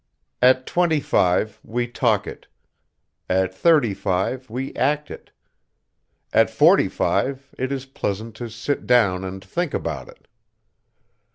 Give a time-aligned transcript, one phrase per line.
[0.41, 2.47] At twenty five we talk it;
[3.29, 5.29] at thirty five we act it;
[6.33, 10.25] at forty five it is pleasant to sit down and think about it.